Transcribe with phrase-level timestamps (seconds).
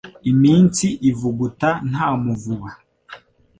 [0.31, 2.69] Iminsi ivuguta nta muvuba